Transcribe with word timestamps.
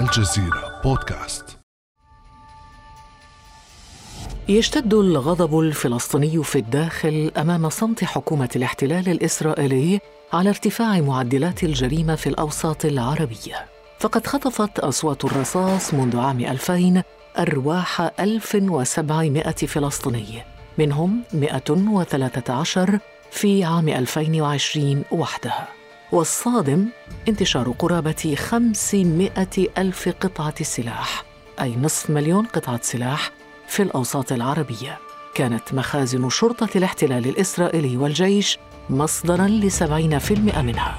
الجزيرة 0.00 0.80
بودكاست. 0.84 1.58
يشتد 4.48 4.94
الغضب 4.94 5.58
الفلسطيني 5.58 6.44
في 6.44 6.58
الداخل 6.58 7.32
أمام 7.36 7.68
صمت 7.68 8.04
حكومة 8.04 8.48
الاحتلال 8.56 9.08
الإسرائيلي 9.08 10.00
على 10.32 10.48
ارتفاع 10.48 11.00
معدلات 11.00 11.64
الجريمة 11.64 12.14
في 12.14 12.28
الأوساط 12.28 12.84
العربية. 12.84 13.66
فقد 14.00 14.26
خطفت 14.26 14.78
أصوات 14.78 15.24
الرصاص 15.24 15.94
منذ 15.94 16.18
عام 16.18 16.40
2000 16.40 17.02
أرواح 17.38 18.10
1700 18.20 19.52
فلسطيني 19.52 20.42
منهم 20.78 21.22
113 21.32 22.98
في 23.30 23.64
عام 23.64 23.88
2020 23.88 25.04
وحدها. 25.10 25.81
والصادم 26.12 26.86
انتشار 27.28 27.70
قرابة 27.78 28.34
500 28.38 29.30
ألف 29.78 30.08
قطعة 30.08 30.62
سلاح 30.62 31.24
أي 31.60 31.76
نصف 31.76 32.10
مليون 32.10 32.46
قطعة 32.46 32.80
سلاح 32.82 33.30
في 33.68 33.82
الأوساط 33.82 34.32
العربية. 34.32 34.98
كانت 35.34 35.74
مخازن 35.74 36.28
شرطة 36.28 36.68
الاحتلال 36.76 37.28
الإسرائيلي 37.28 37.96
والجيش 37.96 38.58
مصدراً 38.90 39.48
لسبعين 39.48 40.18
في 40.18 40.34
المئة 40.34 40.62
منها. 40.62 40.96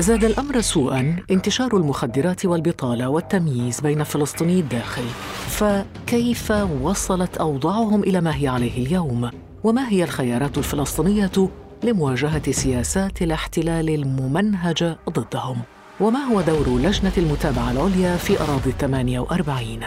زاد 0.00 0.24
الأمر 0.24 0.60
سوءا 0.60 1.16
انتشار 1.30 1.76
المخدرات 1.76 2.46
والبطالة 2.46 3.08
والتمييز 3.08 3.80
بين 3.80 4.04
فلسطيني 4.04 4.60
الداخل. 4.60 5.04
فكيف 5.46 6.50
وصلت 6.82 7.36
أوضاعهم 7.36 8.02
إلى 8.02 8.20
ما 8.20 8.36
هي 8.36 8.48
عليه 8.48 8.86
اليوم؟ 8.86 9.30
وما 9.64 9.88
هي 9.88 10.04
الخيارات 10.04 10.58
الفلسطينية 10.58 11.50
لمواجهة 11.84 12.52
سياسات 12.52 13.22
الاحتلال 13.22 13.88
الممنهجه 13.88 14.98
ضدهم؟ 15.10 15.58
وما 16.00 16.18
هو 16.18 16.40
دور 16.40 16.68
لجنة 16.68 17.12
المتابعة 17.18 17.70
العليا 17.70 18.16
في 18.16 18.40
الثمانية 18.66 19.20
وأربعين؟ 19.20 19.84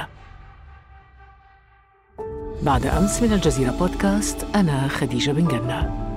بعد 2.61 2.85
أمس 2.85 3.23
من 3.23 3.33
الجزيرة 3.33 3.71
بودكاست 3.71 4.45
أنا 4.55 4.87
خديجة 4.87 5.31
بن 5.31 5.47
جنة. 5.47 6.12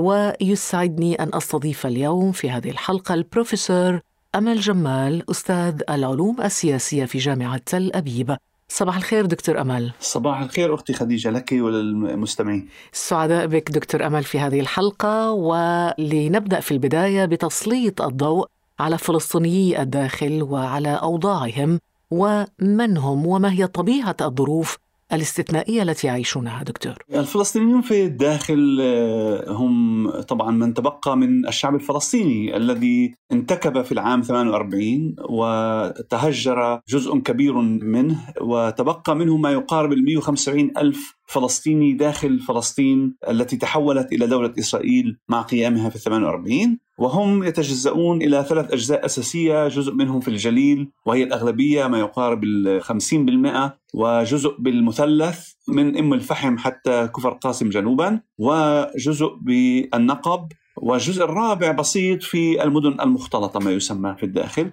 ويسعدني 0.00 1.14
أن 1.14 1.30
أستضيف 1.34 1.86
اليوم 1.86 2.32
في 2.32 2.50
هذه 2.50 2.70
الحلقة 2.70 3.14
البروفيسور 3.14 4.00
أمل 4.34 4.60
جمال 4.60 5.30
أستاذ 5.30 5.82
العلوم 5.90 6.40
السياسية 6.40 7.04
في 7.04 7.18
جامعة 7.18 7.60
تل 7.66 7.90
أبيب. 7.94 8.36
صباح 8.68 8.96
الخير 8.96 9.26
دكتور 9.26 9.60
أمل. 9.60 9.92
صباح 10.00 10.40
الخير 10.40 10.74
أختي 10.74 10.92
خديجة 10.92 11.30
لك 11.30 11.52
وللمستمعين. 11.52 12.68
سعداء 12.92 13.46
بك 13.46 13.70
دكتور 13.70 14.06
أمل 14.06 14.24
في 14.24 14.38
هذه 14.38 14.60
الحلقة. 14.60 15.30
ولنبدأ 15.32 16.60
في 16.60 16.70
البداية 16.70 17.24
بتسليط 17.24 18.02
الضوء 18.02 18.46
على 18.80 18.98
فلسطينيي 18.98 19.82
الداخل 19.82 20.42
وعلى 20.42 20.94
أوضاعهم 20.94 21.80
ومن 22.10 22.96
هم 22.96 23.26
وما 23.26 23.52
هي 23.52 23.66
طبيعة 23.66 24.16
الظروف 24.20 24.78
الاستثنائية 25.12 25.82
التي 25.82 26.06
يعيشونها 26.06 26.62
دكتور. 26.62 26.94
الفلسطينيون 27.14 27.80
في 27.80 28.04
الداخل 28.04 28.78
آه، 28.80 29.52
هم 29.52 30.10
طبعا 30.10 30.50
من 30.50 30.74
تبقى 30.74 31.16
من 31.16 31.48
الشعب 31.48 31.74
الفلسطيني 31.74 32.56
الذي 32.56 33.14
انتكب 33.32 33.82
في 33.82 33.92
العام 33.92 34.22
48 34.22 35.14
وتهجر 35.28 36.80
جزء 36.88 37.18
كبير 37.18 37.54
منه 37.60 38.18
وتبقى 38.40 39.16
منه 39.16 39.36
ما 39.36 39.52
يقارب 39.52 39.92
ال 39.92 40.04
175 40.04 40.70
ألف 40.78 41.14
فلسطيني 41.26 41.92
داخل 41.92 42.40
فلسطين 42.40 43.14
التي 43.28 43.56
تحولت 43.56 44.12
إلى 44.12 44.26
دولة 44.26 44.52
إسرائيل 44.58 45.18
مع 45.28 45.42
قيامها 45.42 45.88
في 45.88 45.98
48 45.98 46.78
وهم 47.00 47.44
يتجزؤون 47.44 48.22
إلى 48.22 48.44
ثلاث 48.48 48.72
أجزاء 48.72 49.04
أساسية 49.04 49.68
جزء 49.68 49.94
منهم 49.94 50.20
في 50.20 50.28
الجليل 50.28 50.90
وهي 51.06 51.22
الأغلبية 51.22 51.86
ما 51.86 51.98
يقارب 51.98 52.44
ال 52.44 52.82
50% 52.84 53.94
وجزء 53.94 54.56
بالمثلث 54.58 55.52
من 55.68 55.96
أم 55.96 56.14
الفحم 56.14 56.58
حتى 56.58 57.08
كفر 57.16 57.30
قاسم 57.30 57.68
جنوبا 57.68 58.20
وجزء 58.38 59.34
بالنقب 59.40 60.48
والجزء 60.76 61.24
الرابع 61.24 61.72
بسيط 61.72 62.22
في 62.22 62.62
المدن 62.62 63.00
المختلطة 63.00 63.60
ما 63.60 63.70
يسمى 63.70 64.14
في 64.18 64.26
الداخل. 64.26 64.72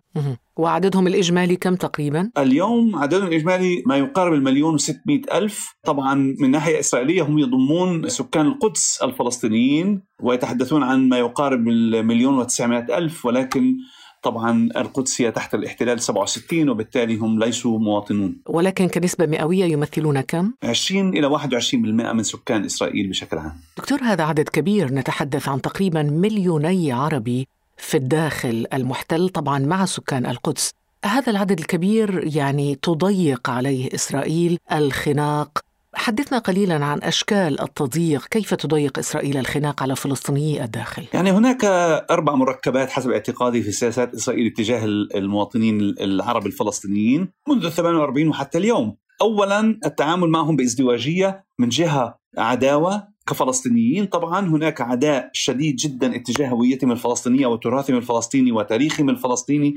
وعددهم 0.57 1.07
الإجمالي 1.07 1.55
كم 1.55 1.75
تقريبا؟ 1.75 2.31
اليوم 2.37 2.95
عددهم 2.95 3.27
الإجمالي 3.27 3.83
ما 3.85 3.97
يقارب 3.97 4.33
المليون 4.33 4.73
وستمائة 4.73 5.21
ألف. 5.37 5.75
طبعا 5.85 6.35
من 6.39 6.51
ناحية 6.51 6.79
إسرائيلية 6.79 7.21
هم 7.21 7.39
يضمون 7.39 8.09
سكان 8.09 8.45
القدس 8.47 8.99
الفلسطينيين 9.03 10.01
ويتحدثون 10.23 10.83
عن 10.83 11.09
ما 11.09 11.17
يقارب 11.17 11.67
المليون 11.67 12.37
وتسعمائة 12.37 12.97
ألف 12.97 13.25
ولكن 13.25 13.77
طبعا 14.27 14.69
القدس 14.77 15.21
هي 15.21 15.31
تحت 15.31 15.55
الاحتلال 15.55 16.01
67 16.01 16.69
وبالتالي 16.69 17.15
هم 17.15 17.39
ليسوا 17.39 17.79
مواطنون. 17.79 18.35
ولكن 18.45 18.87
كنسبة 18.87 19.25
مئوية 19.25 19.65
يمثلون 19.65 20.21
كم؟ 20.21 20.53
20 20.63 21.09
إلى 21.09 21.27
21% 21.27 21.75
من 22.13 22.23
سكان 22.23 22.65
إسرائيل 22.65 23.07
بشكل 23.09 23.37
عام. 23.37 23.53
دكتور 23.77 23.99
هذا 24.03 24.23
عدد 24.23 24.49
كبير. 24.49 24.93
نتحدث 24.93 25.49
عن 25.49 25.61
تقريبا 25.61 26.03
مليوني 26.03 26.91
عربي 26.91 27.47
في 27.77 27.97
الداخل 27.97 28.65
المحتل 28.73 29.29
طبعا 29.29 29.59
مع 29.59 29.85
سكان 29.85 30.25
القدس. 30.25 30.71
هذا 31.05 31.31
العدد 31.31 31.59
الكبير 31.59 32.29
يعني 32.35 32.75
تضيق 32.75 33.49
عليه 33.49 33.89
إسرائيل 33.95 34.57
الخناق 34.71 35.66
حدثنا 35.97 36.37
قليلا 36.39 36.85
عن 36.85 36.99
أشكال 37.03 37.61
التضييق، 37.61 38.25
كيف 38.25 38.53
تضيق 38.53 38.99
إسرائيل 38.99 39.37
الخناق 39.37 39.83
على 39.83 39.95
فلسطيني 39.95 40.63
الداخل؟ 40.63 41.03
يعني 41.13 41.31
هناك 41.31 41.65
أربع 42.11 42.35
مركبات 42.35 42.89
حسب 42.89 43.11
اعتقادي 43.11 43.61
في 43.61 43.71
سياسات 43.71 44.13
إسرائيل 44.13 44.47
اتجاه 44.47 44.85
المواطنين 45.15 45.79
العرب 45.81 46.45
الفلسطينيين 46.45 47.31
منذ 47.49 47.69
48 47.69 48.27
وحتى 48.27 48.57
اليوم. 48.57 48.97
اولا 49.21 49.79
التعامل 49.85 50.29
معهم 50.29 50.55
بازدواجية 50.55 51.45
من 51.59 51.69
جهة 51.69 52.19
عداوة 52.37 53.07
كفلسطينيين 53.27 54.05
طبعا 54.05 54.47
هناك 54.47 54.81
عداء 54.81 55.29
شديد 55.33 55.75
جدا 55.75 56.15
اتجاه 56.15 56.49
هويتهم 56.49 56.91
الفلسطينية 56.91 57.47
وتراثهم 57.47 57.97
الفلسطيني 57.97 58.51
وتاريخهم 58.51 59.09
الفلسطيني 59.09 59.75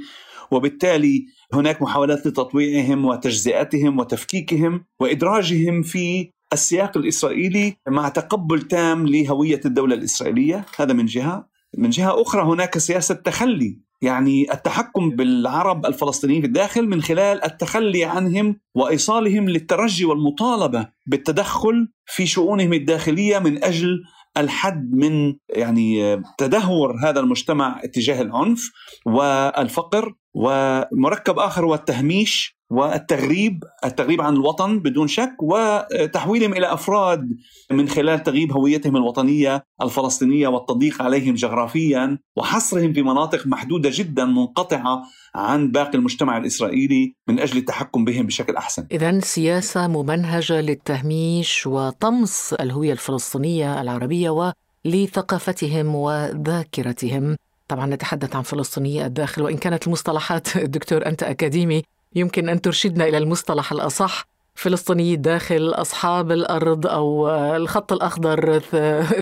وبالتالي 0.51 1.27
هناك 1.53 1.83
محاولات 1.83 2.27
لتطويعهم 2.27 3.05
وتجزئتهم 3.05 3.99
وتفكيكهم 3.99 4.85
وإدراجهم 5.01 5.83
في 5.83 6.31
السياق 6.53 6.97
الإسرائيلي 6.97 7.77
مع 7.89 8.09
تقبل 8.09 8.63
تام 8.63 9.07
لهوية 9.07 9.61
الدولة 9.65 9.95
الإسرائيلية. 9.95 10.67
هذا 10.77 10.93
من 10.93 11.07
جهة. 11.07 11.49
من 11.79 11.91
جهة 11.91 12.23
أخرى 12.23 12.43
هناك 12.43 12.79
سياسة 12.79 13.15
تخلي 13.15 13.79
يعني 14.03 14.53
التحكم 14.53 15.11
بالعرب 15.11 15.87
الفلسطينيين 15.87 16.41
في 16.41 16.47
الداخل 16.47 16.89
من 16.89 17.03
خلال 17.03 17.45
التخلي 17.45 18.05
عنهم 18.05 18.57
وإيصالهم 18.75 19.49
للترجي 19.49 20.05
والمطالبة 20.05 20.89
بالتدخل 21.07 21.89
في 22.07 22.27
شؤونهم 22.27 22.73
الداخلية 22.73 23.39
من 23.39 23.65
أجل 23.65 24.03
الحد 24.37 24.95
من 24.95 25.35
يعني 25.49 26.23
تدهور 26.39 26.97
هذا 27.05 27.21
المجتمع 27.21 27.81
اتجاه 27.85 28.23
العنف 28.23 28.71
والفقر. 29.07 30.15
ومركب 30.35 31.39
آخر 31.39 31.65
هو 31.65 31.75
التهميش 31.75 32.61
والتغريب 32.71 33.65
التغريب 33.85 34.21
عن 34.21 34.35
الوطن 34.35 34.79
بدون 34.79 35.09
شك 35.09 35.37
وتحويلهم 35.43 36.53
إلى 36.53 36.73
أفراد 36.73 37.29
من 37.71 37.89
خلال 37.89 38.23
تغييب 38.23 38.53
هويتهم 38.53 38.97
الوطنية 38.97 39.65
الفلسطينية 39.83 40.49
والتضييق 40.49 41.03
عليهم 41.03 41.35
جغرافيا 41.35 42.19
وحصرهم 42.37 42.93
في 42.93 43.03
مناطق 43.03 43.47
محدودة 43.47 43.91
جدا 43.93 44.25
منقطعة 44.25 45.03
عن 45.35 45.71
باقي 45.71 45.99
المجتمع 45.99 46.37
الإسرائيلي 46.39 47.15
من 47.29 47.41
أجل 47.41 47.59
التحكم 47.59 48.05
بهم 48.05 48.27
بشكل 48.27 48.57
أحسن. 48.57 48.87
اذا 48.93 49.21
سياسة 49.21 49.89
ممنهجة 49.89 50.61
للتهميش 50.61 51.67
وطمس 51.67 52.55
الهوية 52.61 52.93
الفلسطينية 52.93 53.81
العربية 53.81 54.53
ولثقافتهم 54.85 55.95
وذاكرتهم. 55.95 57.37
طبعا 57.71 57.87
نتحدث 57.87 58.37
عن 58.37 58.43
فلسطيني 58.43 59.07
الداخل 59.07 59.43
وإن 59.43 59.57
كانت 59.57 59.87
المصطلحات 59.87 60.59
دكتور 60.59 61.07
أنت 61.07 61.23
أكاديمي 61.23 61.83
يمكن 62.15 62.49
أن 62.49 62.61
ترشدنا 62.61 63.05
إلى 63.05 63.19
المصطلح 63.19 63.73
الأصح 63.73 64.25
فلسطيني 64.55 65.15
الداخل 65.15 65.69
أصحاب 65.75 66.33
الأرض 66.33 66.87
أو 66.87 67.31
الخط 67.31 67.93
الأخضر 67.93 68.63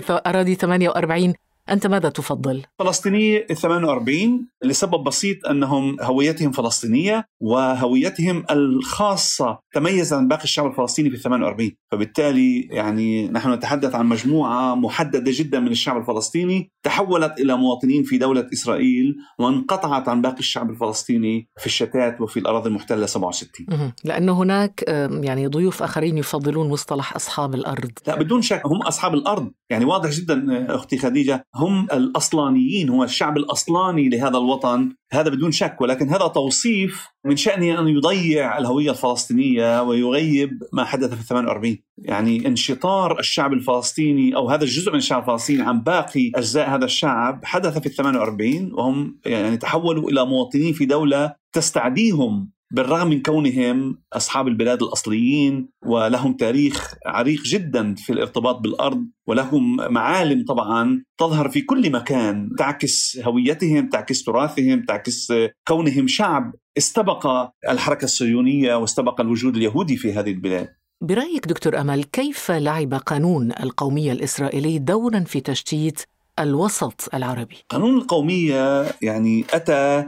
أراضي 0.09 0.55
48 0.55 1.33
أنت 1.69 1.87
ماذا 1.87 2.09
تفضل؟ 2.09 2.61
فلسطيني 2.79 3.45
48 3.55 4.47
لسبب 4.63 5.03
بسيط 5.03 5.47
أنهم 5.47 5.97
هويتهم 6.01 6.51
فلسطينية 6.51 7.25
وهويتهم 7.41 8.43
الخاصة 8.51 9.59
تميز 9.73 10.13
عن 10.13 10.27
باقي 10.27 10.43
الشعب 10.43 10.65
الفلسطيني 10.65 11.09
في 11.09 11.17
48 11.17 11.71
فبالتالي 11.91 12.61
يعني 12.61 13.27
نحن 13.27 13.53
نتحدث 13.53 13.95
عن 13.95 14.05
مجموعة 14.05 14.75
محددة 14.75 15.31
جدا 15.35 15.59
من 15.59 15.71
الشعب 15.71 15.97
الفلسطيني 15.97 16.71
تحولت 16.83 17.39
إلى 17.39 17.57
مواطنين 17.57 18.03
في 18.03 18.17
دولة 18.17 18.47
إسرائيل 18.53 19.15
وانقطعت 19.39 20.09
عن 20.09 20.21
باقي 20.21 20.39
الشعب 20.39 20.69
الفلسطيني 20.69 21.49
في 21.59 21.65
الشتات 21.65 22.21
وفي 22.21 22.39
الأراضي 22.39 22.69
المحتلة 22.69 23.05
67 23.05 23.93
لأنه 24.03 24.41
هناك 24.41 24.83
يعني 25.23 25.47
ضيوف 25.47 25.83
آخرين 25.83 26.17
يفضلون 26.17 26.69
مصطلح 26.69 27.15
أصحاب 27.15 27.55
الأرض. 27.55 27.91
لا 28.07 28.15
بدون 28.15 28.41
شك 28.41 28.61
هم 28.65 28.81
أصحاب 28.81 29.13
الأرض. 29.13 29.51
يعني 29.69 29.85
واضح 29.85 30.09
جدا 30.09 30.65
أختي 30.75 30.97
خديجة 30.97 31.43
هم 31.59 31.87
الأصلانيين 31.93 32.89
هو 32.89 33.03
الشعب 33.03 33.37
الأصلاني 33.37 34.09
لهذا 34.09 34.37
الوطن. 34.37 34.95
هذا 35.13 35.29
بدون 35.29 35.51
شك 35.51 35.81
ولكن 35.81 36.09
هذا 36.09 36.27
توصيف 36.27 37.07
من 37.25 37.35
شأنه 37.35 37.79
أن 37.79 37.87
يضيع 37.87 38.57
الهوية 38.57 38.91
الفلسطينية 38.91 39.81
ويغيب 39.81 40.63
ما 40.73 40.83
حدث 40.83 41.13
في 41.13 41.23
48 41.23 41.77
يعني 41.97 42.47
انشطار 42.47 43.19
الشعب 43.19 43.53
الفلسطيني 43.53 44.35
أو 44.35 44.49
هذا 44.49 44.63
الجزء 44.63 44.91
من 44.91 44.97
الشعب 44.97 45.21
الفلسطيني 45.21 45.61
عن 45.61 45.81
باقي 45.81 46.31
أجزاء 46.35 46.69
هذا 46.69 46.85
الشعب 46.85 47.45
حدث 47.45 47.77
في 47.77 47.89
48 47.89 48.73
وهم 48.73 49.19
يعني 49.25 49.57
تحولوا 49.57 50.09
إلى 50.09 50.25
مواطنين 50.25 50.73
في 50.73 50.85
دولة 50.85 51.33
تستعديهم 51.53 52.49
بالرغم 52.71 53.07
من 53.07 53.21
كونهم 53.21 54.01
أصحاب 54.13 54.47
البلاد 54.47 54.83
الأصليين 54.83 55.69
ولهم 55.85 56.33
تاريخ 56.33 56.93
عريق 57.05 57.41
جدا 57.41 57.95
في 57.95 58.13
الارتباط 58.13 58.59
بالأرض 58.59 59.05
ولهم 59.27 59.93
معالم 59.93 60.45
طبعا 60.45 61.03
تظهر 61.17 61.49
في 61.49 61.61
كل 61.61 61.91
مكان 61.91 62.49
تعكس 62.57 63.19
هويتهم، 63.23 63.89
تعكس 63.89 64.23
تراثهم، 64.23 64.85
تعكس 64.85 65.33
كونهم 65.67 66.07
شعب 66.07 66.53
استبق 66.77 67.49
الحركة 67.69 68.05
الصهيونية 68.05 68.75
واستبق 68.75 69.21
الوجود 69.21 69.55
اليهودي 69.55 69.97
في 69.97 70.13
هذه 70.13 70.31
البلاد. 70.31 70.69
برأيك 71.01 71.47
دكتور 71.47 71.81
أمل 71.81 72.03
كيف 72.03 72.51
لعب 72.51 72.93
قانون 72.93 73.51
القومية 73.51 74.11
الاسرائيلي 74.11 74.79
دورا 74.79 75.19
في 75.19 75.41
تشتيت 75.41 76.01
الوسط 76.39 77.09
العربي؟ 77.13 77.55
قانون 77.69 77.97
القومية 77.97 78.85
يعني 79.01 79.45
أتى 79.53 80.05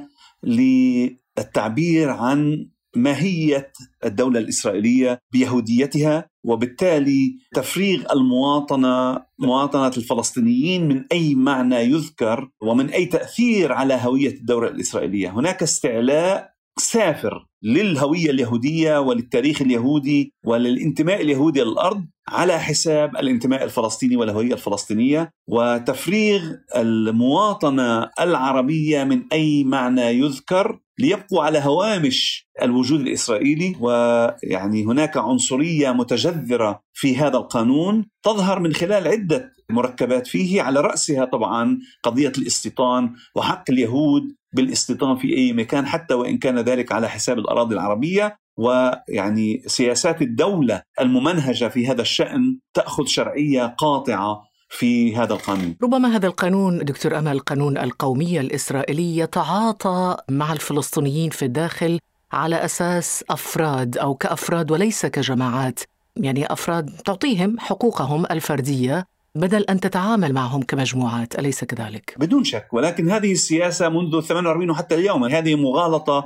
التعبير 1.42 2.10
عن 2.10 2.70
ماهية 2.96 3.72
الدولة 4.06 4.40
الإسرائيلية 4.40 5.20
بيهوديتها 5.32 6.30
وبالتالي 6.46 7.38
تفريغ 7.54 8.14
المواطنة 8.14 9.26
مواطنه 9.40 9.88
الفلسطينيين 9.88 10.88
من 10.88 11.06
أي 11.12 11.36
معنى 11.36 11.76
يذكر 11.76 12.50
ومن 12.62 12.90
أي 12.90 13.06
تأثير 13.06 13.72
على 13.72 13.94
هوية 13.94 14.34
الدولة 14.34 14.68
الإسرائيلية، 14.68 15.30
هناك 15.30 15.64
استعلاء 15.64 16.54
سافر 16.80 17.48
للهوية 17.64 18.30
اليهودية 18.30 19.00
وللتاريخ 19.00 19.62
اليهودي 19.62 20.34
وللانتماء 20.46 21.22
اليهودي 21.22 21.62
للارض 21.62 22.06
على 22.30 22.60
حساب 22.60 23.16
الانتماء 23.16 23.64
الفلسطيني 23.64 24.16
والهوية 24.16 24.54
الفلسطينية 24.54 25.32
وتفريغ 25.48 26.42
المواطنة 26.76 28.10
العربية 28.20 29.04
من 29.04 29.24
أي 29.34 29.64
معنى 29.64 30.02
يذكر 30.02 30.80
ليبقوا 31.00 31.44
على 31.44 31.60
هوامش 31.60 32.48
الوجود 32.62 33.00
الإسرائيلي. 33.00 33.76
ويعني 33.80 34.84
هناك 34.84 35.18
عنصرية 35.18 35.92
متجذرة 35.92 36.82
في 36.94 37.18
هذا 37.18 37.38
القانون 37.38 38.06
تظهر 38.24 38.60
من 38.60 38.74
خلال 38.74 39.08
عدة 39.08 39.54
مركبات 39.70 40.28
فيه 40.28 40.62
على 40.62 40.82
رأسها 40.82 41.26
طبعا 41.26 41.80
قضية 42.04 42.34
الاستيطان 42.38 43.14
وحق 43.36 43.64
اليهود 43.70 44.24
بالاستيطان 44.54 45.18
في 45.18 45.38
أي 45.38 45.54
مكان 45.54 45.86
حتى 45.86 46.14
وإن 46.14 46.38
كان 46.38 46.60
ذلك 46.60 46.92
على 46.92 47.10
حساب 47.10 47.40
الأراضي 47.40 47.76
العربية. 47.76 48.38
ويعني 48.58 49.64
سياسات 49.68 50.22
الدولة 50.22 50.82
الممنهجة 51.02 51.68
في 51.68 51.88
هذا 51.88 52.02
الشأن 52.02 52.60
تأخذ 52.74 53.06
شرعية 53.06 53.76
قاطعة 53.78 54.44
في 54.70 55.16
هذا 55.16 55.34
القانون. 55.34 55.76
ربما 55.84 56.16
هذا 56.16 56.28
القانون 56.28 56.78
دكتور 56.78 57.18
أمل 57.18 57.40
قانون 57.40 57.78
القومية 57.78 58.40
الإسرائيلية 58.42 59.26
تعاطى 59.26 60.18
مع 60.30 60.54
الفلسطينيين 60.54 61.30
في 61.30 61.46
الداخل 61.46 62.00
على 62.32 62.66
أساس 62.66 63.24
أفراد 63.30 63.98
أو 63.98 64.16
كأفراد 64.16 64.72
وليس 64.72 65.06
كجماعات. 65.06 65.80
يعني 66.16 66.54
أفراد 66.54 66.90
تعطيهم 67.06 67.60
حقوقهم 67.60 68.26
الفردية 68.26 69.06
بدل 69.36 69.64
أن 69.64 69.80
تتعامل 69.80 70.34
معهم 70.34 70.62
كمجموعات 70.64 71.40
أليس 71.40 71.64
كذلك؟ 71.64 72.16
بدون 72.18 72.44
شك 72.44 72.68
ولكن 72.74 73.10
هذه 73.10 73.32
السياسة 73.32 73.90
منذ 73.90 74.22
48 74.22 74.70
وحتى 74.70 74.96
اليوم 74.96 75.24
هذه 75.24 75.56
مغالطة 75.56 76.26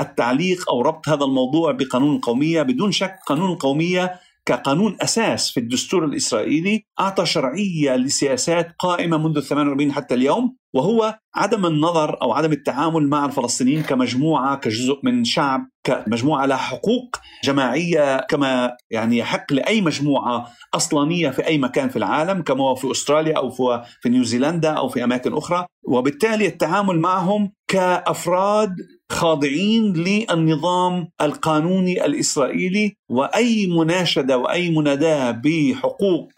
التعليق 0.00 0.70
أو 0.70 0.82
ربط 0.82 1.08
هذا 1.08 1.24
الموضوع 1.24 1.72
بقانون 1.72 2.16
القومية 2.16 2.62
بدون 2.62 2.92
شك 2.92 3.18
قانون 3.26 3.52
القومية 3.52 4.20
كقانون 4.46 4.96
أساس 5.00 5.50
في 5.50 5.60
الدستور 5.60 6.04
الإسرائيلي 6.04 6.84
أعطى 7.00 7.26
شرعية 7.26 7.96
لسياسات 7.96 8.74
قائمة 8.78 9.18
منذ 9.18 9.40
48 9.40 9.92
حتى 9.92 10.14
اليوم 10.14 10.56
وهو 10.74 11.18
عدم 11.34 11.66
النظر 11.66 12.22
أو 12.22 12.32
عدم 12.32 12.52
التعامل 12.52 13.08
مع 13.08 13.24
الفلسطينيين 13.24 13.82
كمجموعة 13.82 14.56
كجزء 14.56 15.00
من 15.02 15.24
شعب 15.24 15.68
كمجموعة 15.84 16.46
لها 16.46 16.56
حقوق 16.56 17.16
جماعية 17.44 18.20
كما 18.20 18.76
يعني 18.90 19.18
يحق 19.18 19.52
لأي 19.52 19.80
مجموعة 19.80 20.52
أصلانية 20.74 21.30
في 21.30 21.46
أي 21.46 21.58
مكان 21.58 21.88
في 21.88 21.96
العالم 21.96 22.42
كما 22.42 22.64
هو 22.64 22.74
في 22.74 22.90
أستراليا 22.90 23.36
أو 23.36 23.50
في 24.00 24.08
نيوزيلندا 24.08 24.70
أو 24.70 24.88
في 24.88 25.04
أماكن 25.04 25.32
أخرى. 25.34 25.66
وبالتالي 25.88 26.46
التعامل 26.46 26.98
معهم 26.98 27.52
كأفراد 27.68 28.76
خاضعين 29.10 29.92
للنظام 29.92 31.08
القانوني 31.20 32.06
الإسرائيلي 32.06 32.96
وأي 33.08 33.66
مناشدة 33.66 34.38
وأي 34.38 34.70
مناداة 34.70 35.30
بحقوق 35.30 36.32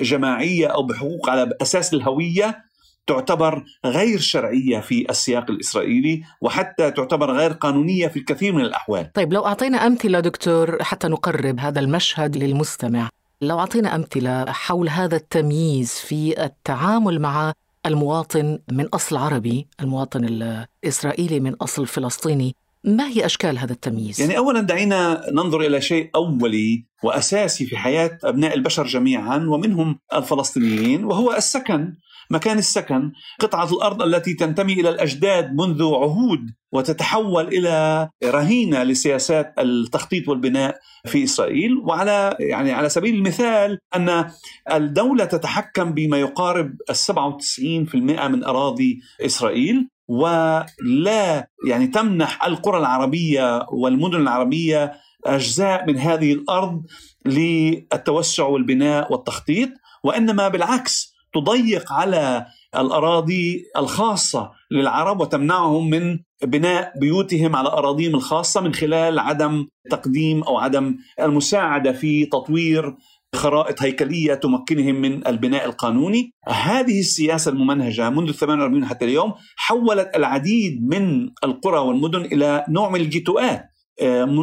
جماعية 0.00 0.66
أو 0.66 0.82
بحقوق 0.82 1.30
على 1.30 1.50
أساس 1.62 1.94
الهوية 1.94 2.64
تعتبر 3.06 3.64
غير 3.86 4.18
شرعية 4.18 4.80
في 4.80 5.06
السياق 5.10 5.50
الإسرائيلي 5.50 6.22
وحتى 6.40 6.90
تعتبر 6.90 7.30
غير 7.30 7.52
قانونية 7.52 8.08
في 8.08 8.18
الكثير 8.18 8.52
من 8.52 8.60
الأحوال. 8.60 9.12
طيب 9.12 9.32
لو 9.32 9.46
أعطينا 9.46 9.86
أمثلة 9.86 10.20
دكتور 10.20 10.82
حتى 10.82 11.08
نقرب 11.08 11.60
هذا 11.60 11.80
المشهد 11.80 12.36
للمستمع، 12.36 13.08
لو 13.40 13.58
أعطينا 13.58 13.94
أمثلة 13.94 14.44
حول 14.52 14.88
هذا 14.88 15.16
التمييز 15.16 15.92
في 15.92 16.44
التعامل 16.44 17.20
مع 17.20 17.52
المواطن 17.86 18.58
من 18.72 18.86
أصل 18.86 19.16
عربي، 19.16 19.68
المواطن 19.80 20.24
الإسرائيلي 20.24 21.40
من 21.40 21.54
أصل 21.54 21.86
فلسطيني، 21.86 22.56
ما 22.84 23.08
هي 23.08 23.26
أشكال 23.26 23.58
هذا 23.58 23.72
التمييز؟ 23.72 24.20
يعني 24.20 24.38
اولا 24.38 24.60
دعينا 24.60 25.22
ننظر 25.32 25.60
إلى 25.60 25.80
شيء 25.80 26.10
أولي 26.14 26.84
وأساسي 27.02 27.66
في 27.66 27.76
حياة 27.76 28.18
أبناء 28.24 28.54
البشر 28.54 28.86
جميعا 28.86 29.36
ومنهم 29.36 29.98
الفلسطينيين 30.14 31.04
وهو 31.04 31.32
السكن 31.32 31.94
مكان 32.30 32.58
السكن 32.58 33.12
قطعة 33.40 33.72
الأرض 33.72 34.02
التي 34.02 34.34
تنتمي 34.34 34.72
إلى 34.72 34.88
الأجداد 34.88 35.54
منذ 35.54 35.82
عهود 35.82 36.40
وتتحول 36.72 37.48
إلى 37.48 38.08
رهينة 38.24 38.82
لسياسات 38.82 39.54
التخطيط 39.58 40.28
والبناء 40.28 40.78
في 41.06 41.24
إسرائيل. 41.24 41.76
وعلى 41.76 42.36
يعني 42.40 42.72
على 42.72 42.88
سبيل 42.88 43.14
المثال 43.14 43.78
أن 43.96 44.30
الدولة 44.72 45.24
تتحكم 45.24 45.92
بما 45.92 46.16
يقارب 46.16 46.74
ال 46.90 46.96
97% 46.96 48.28
من 48.28 48.44
أراضي 48.44 49.00
إسرائيل. 49.20 49.88
ولا 50.08 51.48
يعني 51.66 51.86
تمنح 51.86 52.44
القرى 52.44 52.78
العربية 52.78 53.66
والمدن 53.72 54.20
العربية 54.20 54.92
أجزاء 55.26 55.86
من 55.86 55.98
هذه 55.98 56.32
الأرض 56.32 56.82
للتوسع 57.26 58.46
والبناء 58.46 59.12
والتخطيط. 59.12 59.68
وإنما 60.04 60.48
بالعكس 60.48 61.13
تضيق 61.34 61.92
على 61.92 62.46
الأراضي 62.76 63.64
الخاصة 63.76 64.50
للعرب 64.70 65.20
وتمنعهم 65.20 65.90
من 65.90 66.18
بناء 66.44 66.92
بيوتهم 67.00 67.56
على 67.56 67.68
أراضيهم 67.68 68.14
الخاصة 68.14 68.60
من 68.60 68.74
خلال 68.74 69.18
عدم 69.18 69.66
تقديم 69.90 70.42
أو 70.42 70.58
عدم 70.58 70.96
المساعدة 71.20 71.92
في 71.92 72.26
تطوير 72.26 72.94
خرائط 73.34 73.82
هيكلية 73.82 74.34
تمكنهم 74.34 74.94
من 74.94 75.26
البناء 75.26 75.64
القانوني، 75.66 76.32
هذه 76.48 77.00
السياسة 77.00 77.50
الممنهجة 77.50 78.10
منذ 78.10 78.32
48 78.32 78.84
حتى 78.84 79.04
اليوم 79.04 79.34
حولت 79.56 80.16
العديد 80.16 80.88
من 80.88 81.30
القرى 81.44 81.78
والمدن 81.78 82.20
إلى 82.20 82.64
نوع 82.68 82.90
من 82.90 83.00
الجيتوآت. 83.00 83.73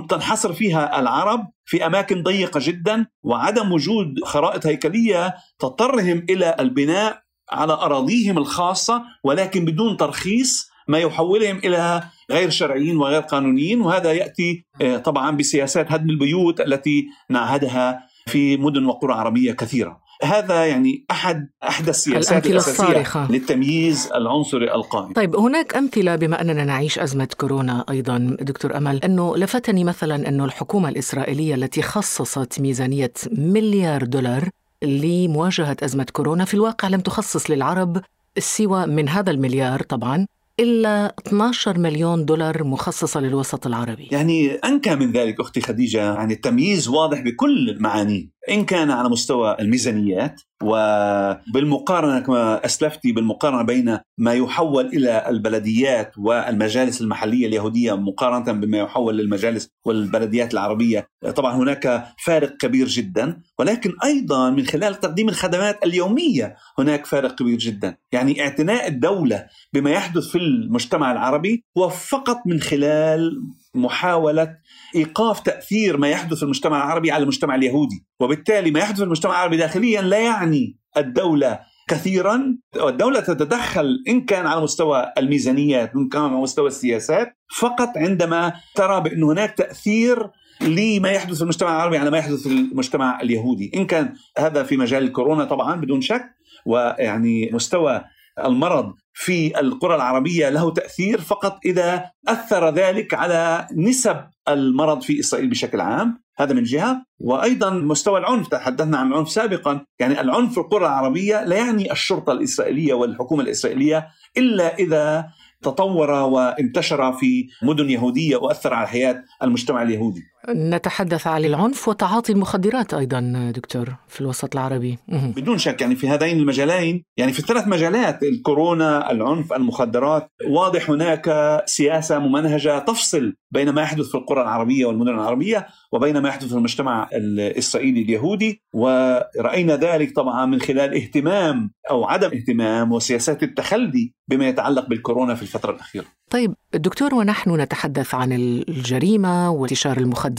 تنحصر 0.09 0.53
فيها 0.53 0.99
العرب 0.99 1.47
في 1.65 1.85
أماكن 1.85 2.23
ضيقة 2.23 2.59
جدا 2.63 3.05
وعدم 3.23 3.71
وجود 3.71 4.15
خرائط 4.23 4.65
هيكلية 4.65 5.35
تضطرهم 5.59 6.25
إلى 6.29 6.55
البناء 6.59 7.21
على 7.51 7.73
أراضيهم 7.73 8.37
الخاصة 8.37 9.03
ولكن 9.23 9.65
بدون 9.65 9.97
ترخيص 9.97 10.71
ما 10.87 10.99
يحولهم 10.99 11.57
إلى 11.57 12.03
غير 12.31 12.49
شرعيين 12.49 12.97
وغير 12.97 13.21
قانونيين 13.21 13.81
وهذا 13.81 14.11
يأتي 14.13 14.65
آه، 14.81 14.97
طبعا 14.97 15.31
بسياسات 15.31 15.91
هدم 15.91 16.09
البيوت 16.09 16.61
التي 16.61 17.07
نعهدها 17.29 18.07
في 18.27 18.57
مدن 18.57 18.85
وقرى 18.85 19.13
عربية 19.13 19.51
كثيرة. 19.51 20.00
هذا 20.23 20.65
يعني 20.65 21.05
أحد 21.11 21.49
احدى 21.63 21.89
السياسات 21.89 22.45
الاساسيه 22.45 22.83
الصارخة. 22.83 23.31
للتمييز 23.31 24.09
العنصري 24.15 24.73
القائم. 24.73 25.13
طيب 25.13 25.35
هناك 25.35 25.75
أمثلة 25.75 26.15
بما 26.15 26.41
أننا 26.41 26.63
نعيش 26.63 26.99
أزمة 26.99 27.27
كورونا 27.37 27.85
أيضا 27.89 28.37
دكتور 28.41 28.77
أمل 28.77 29.03
أنه 29.03 29.37
لفتني 29.37 29.83
مثلا 29.83 30.29
انه 30.29 30.45
الحكومة 30.45 30.89
الإسرائيلية 30.89 31.55
التي 31.55 31.81
خصصت 31.81 32.59
ميزانية 32.59 33.13
مليار 33.31 34.03
دولار 34.03 34.49
لمواجهة 34.83 35.77
أزمة 35.83 36.07
كورونا 36.13 36.45
في 36.45 36.53
الواقع 36.53 36.87
لم 36.87 36.99
تخصص 36.99 37.51
للعرب 37.51 38.01
سوى 38.39 38.85
من 38.85 39.09
هذا 39.09 39.31
المليار 39.31 39.81
طبعا 39.81 40.27
إلا 40.59 41.15
12 41.27 41.77
مليون 41.77 42.25
دولار 42.25 42.63
مخصصة 42.63 43.19
للوسط 43.19 43.67
العربي. 43.67 44.07
يعني 44.11 44.53
أنكى 44.53 44.95
من 44.95 45.11
ذلك 45.11 45.39
أختي 45.39 45.61
خديجة 45.61 46.13
يعني 46.13 46.33
التمييز 46.33 46.87
واضح 46.87 47.19
بكل 47.21 47.69
المعاني. 47.69 48.29
إن 48.49 48.65
كان 48.65 48.91
على 48.91 49.09
مستوى 49.09 49.57
الميزانيات 49.59 50.41
وبالمقارنة 50.63 52.19
كما 52.19 52.65
أسلفتي 52.65 53.11
بالمقارنة 53.11 53.61
بين 53.61 53.99
ما 54.17 54.33
يحول 54.33 54.85
إلى 54.85 55.29
البلديات 55.29 56.13
والمجالس 56.17 57.01
المحلية 57.01 57.47
اليهودية 57.47 57.93
مقارنة 57.93 58.51
بما 58.51 58.77
يحول 58.77 59.17
للمجالس 59.17 59.69
والبلديات 59.85 60.53
العربية 60.53 61.07
طبعا 61.35 61.55
هناك 61.55 62.07
فارق 62.25 62.57
كبير 62.57 62.87
جدا 62.87 63.41
ولكن 63.59 63.93
أيضا 64.03 64.49
من 64.49 64.65
خلال 64.65 64.99
تقديم 64.99 65.29
الخدمات 65.29 65.85
اليومية 65.85 66.55
هناك 66.79 67.05
فارق 67.05 67.35
كبير 67.35 67.57
جدا. 67.57 67.97
يعني 68.11 68.41
اعتناء 68.41 68.87
الدولة 68.87 69.45
بما 69.73 69.91
يحدث 69.91 70.27
في 70.27 70.37
المجتمع 70.37 71.11
العربي 71.11 71.63
هو 71.77 71.89
فقط 71.89 72.37
من 72.45 72.59
خلال 72.59 73.41
محاولة 73.75 74.57
إيقاف 74.95 75.39
تأثير 75.39 75.97
ما 75.97 76.09
يحدث 76.09 76.37
في 76.37 76.43
المجتمع 76.43 76.77
العربي 76.77 77.11
على 77.11 77.21
المجتمع 77.21 77.55
اليهودي. 77.55 78.05
وبالتالي 78.19 78.71
ما 78.71 78.79
يحدث 78.79 78.97
في 78.97 79.03
المجتمع 79.03 79.31
العربي 79.31 79.57
داخليا 79.57 80.01
لا 80.01 80.19
يعني 80.19 80.77
الدولة 80.97 81.59
كثيرا 81.87 82.57
والدولة 82.75 83.19
تتدخل 83.19 84.03
إن 84.07 84.21
كان 84.21 84.47
على 84.47 84.61
مستوى 84.61 85.11
الميزانيات 85.17 85.95
إن 85.95 86.09
كان 86.09 86.21
على 86.21 86.35
مستوى 86.35 86.67
السياسات 86.67 87.37
فقط 87.57 87.97
عندما 87.97 88.53
ترى 88.75 89.01
بأن 89.01 89.23
هناك 89.23 89.57
تأثير 89.57 90.29
لما 90.61 91.09
يحدث 91.09 91.35
في 91.35 91.41
المجتمع 91.41 91.75
العربي 91.75 91.97
على 91.97 92.11
ما 92.11 92.17
يحدث 92.17 92.41
في 92.41 92.47
المجتمع 92.47 93.21
اليهودي. 93.21 93.71
إن 93.75 93.85
كان 93.85 94.13
هذا 94.37 94.63
في 94.63 94.77
مجال 94.77 95.03
الكورونا 95.03 95.45
طبعا 95.45 95.75
بدون 95.75 96.01
شك 96.01 96.25
ويعني 96.65 97.49
مستوى 97.53 98.03
المرض 98.45 98.93
في 99.13 99.59
القرى 99.59 99.95
العربية 99.95 100.49
له 100.49 100.71
تأثير 100.71 101.21
فقط 101.21 101.59
إذا 101.65 102.11
أثر 102.27 102.69
ذلك 102.69 103.13
على 103.13 103.67
نسب 103.75 104.17
المرض 104.49 105.01
في 105.01 105.19
إسرائيل 105.19 105.49
بشكل 105.49 105.81
عام. 105.81 106.21
هذا 106.37 106.53
من 106.53 106.63
جهة. 106.63 107.05
وأيضا 107.19 107.69
مستوى 107.69 108.19
العنف 108.19 108.47
تحدثنا 108.47 108.97
عن 108.97 109.07
العنف 109.07 109.29
سابقا. 109.29 109.85
يعني 109.99 110.21
العنف 110.21 110.53
في 110.53 110.57
القرى 110.57 110.85
العربية 110.85 111.43
لا 111.45 111.55
يعني 111.55 111.91
الشرطة 111.91 112.33
الإسرائيلية 112.33 112.93
والحكومة 112.93 113.43
الإسرائيلية 113.43 114.07
إلا 114.37 114.75
إذا 114.75 115.27
تطور 115.61 116.11
وانتشر 116.11 117.13
في 117.13 117.47
مدن 117.63 117.89
يهودية 117.89 118.37
وأثر 118.37 118.73
على 118.73 118.87
حياه 118.87 119.23
المجتمع 119.43 119.81
اليهودي. 119.81 120.21
نتحدث 120.49 121.27
عن 121.27 121.45
العنف 121.45 121.87
وتعاطي 121.87 122.33
المخدرات 122.33 122.93
أيضا 122.93 123.51
دكتور 123.55 123.95
في 124.07 124.21
الوسط 124.21 124.55
العربي. 124.55 124.97
بدون 125.07 125.57
شك 125.57 125.81
يعني 125.81 125.95
في 125.95 126.09
هذين 126.09 126.39
المجالين 126.39 127.03
يعني 127.17 127.33
في 127.33 127.39
الثلاث 127.39 127.67
مجالات 127.67 128.23
الكورونا، 128.23 129.11
العنف، 129.11 129.53
المخدرات، 129.53 130.27
واضح 130.49 130.89
هناك 130.89 131.61
سياسة 131.65 132.19
ممنهجة 132.19 132.79
تفصل 132.79 133.33
بين 133.51 133.69
ما 133.69 133.81
يحدث 133.81 134.05
في 134.05 134.15
القرى 134.15 134.41
العربية 134.41 134.85
والمدن 134.85 135.13
العربية 135.13 135.67
وبين 135.91 136.17
ما 136.17 136.29
يحدث 136.29 136.47
في 136.47 136.53
المجتمع 136.53 137.09
الإسرائيلي 137.13 138.01
اليهودي 138.01 138.61
ورأينا 138.73 139.75
ذلك 139.75 140.15
طبعا 140.15 140.45
من 140.45 140.61
خلال 140.61 140.95
اهتمام 140.95 141.71
أو 141.89 142.05
عدم 142.05 142.27
اهتمام 142.27 142.91
وسياسات 142.91 143.43
التخلي 143.43 144.13
بما 144.27 144.47
يتعلق 144.47 144.89
بالكورونا 144.89 145.35
في 145.35 145.41
الفترة 145.41 145.71
الأخيرة. 145.71 146.05
طيب 146.29 146.53
دكتور 146.73 147.15
ونحن 147.15 147.61
نتحدث 147.61 148.15
عن 148.15 148.31
الجريمة 148.31 149.51
وانتشار 149.51 149.97
المخدرات 149.97 150.30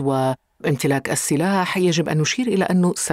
وامتلاك 0.00 1.10
السلاح 1.10 1.76
يجب 1.76 2.08
أن 2.08 2.18
نشير 2.18 2.46
إلى 2.46 2.64
أنه 2.64 2.94
70% 2.94 3.10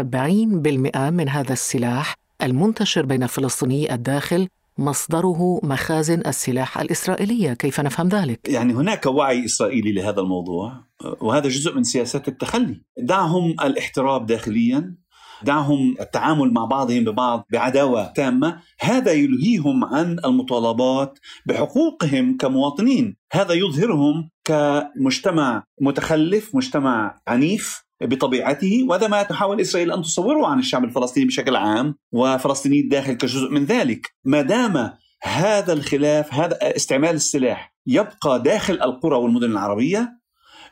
من 0.97 1.29
هذا 1.29 1.53
السلاح 1.53 2.15
المنتشر 2.43 3.05
بين 3.05 3.27
فلسطيني 3.27 3.93
الداخل 3.93 4.47
مصدره 4.77 5.59
مخازن 5.63 6.19
السلاح 6.27 6.79
الإسرائيلية 6.79 7.53
كيف 7.53 7.79
نفهم 7.79 8.07
ذلك؟ 8.07 8.49
يعني 8.49 8.73
هناك 8.73 9.05
وعي 9.05 9.45
إسرائيلي 9.45 9.91
لهذا 9.91 10.21
الموضوع 10.21 10.73
وهذا 11.21 11.49
جزء 11.49 11.75
من 11.75 11.83
سياسات 11.83 12.27
التخلي 12.27 12.81
دعهم 12.97 13.55
الاحتراب 13.61 14.25
داخليا 14.25 14.95
دعهم 15.43 15.95
التعامل 16.01 16.53
مع 16.53 16.65
بعضهم 16.65 17.03
ببعض 17.03 17.45
بعداوة 17.51 18.07
تامة. 18.07 18.59
هذا 18.79 19.11
يلهيهم 19.11 19.85
عن 19.85 20.17
المطالبات 20.25 21.19
بحقوقهم 21.45 22.37
كمواطنين. 22.37 23.15
هذا 23.31 23.53
يظهرهم 23.53 24.29
كمجتمع 24.43 25.63
متخلف 25.81 26.55
مجتمع 26.55 27.21
عنيف 27.27 27.87
بطبيعته 28.01 28.85
وهذا 28.89 29.07
ما 29.07 29.23
تحاول 29.23 29.61
إسرائيل 29.61 29.91
أن 29.91 30.01
تصوره 30.01 30.47
عن 30.47 30.59
الشعب 30.59 30.83
الفلسطيني 30.83 31.25
بشكل 31.25 31.55
عام 31.55 31.95
وفلسطيني 32.11 32.79
الداخل 32.79 33.13
كجزء 33.13 33.49
من 33.49 33.65
ذلك. 33.65 34.13
ما 34.25 34.41
دام 34.41 34.91
هذا 35.23 35.73
الخلاف 35.73 36.33
هذا 36.33 36.57
استعمال 36.61 37.15
السلاح 37.15 37.73
يبقى 37.87 38.43
داخل 38.43 38.73
القرى 38.73 39.15
والمدن 39.15 39.51
العربية 39.51 40.17